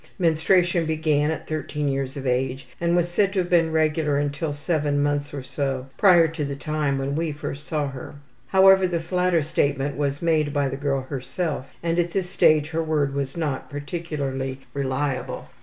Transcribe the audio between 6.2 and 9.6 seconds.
to the time when we first saw her. However, this latter